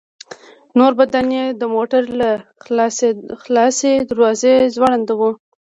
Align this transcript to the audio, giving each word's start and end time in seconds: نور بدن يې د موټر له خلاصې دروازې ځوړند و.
نور 0.77 0.91
بدن 0.99 1.27
يې 1.37 1.45
د 1.61 1.63
موټر 1.75 2.03
له 2.19 2.29
خلاصې 3.45 3.91
دروازې 4.09 4.55
ځوړند 4.75 5.07
و. 5.19 5.21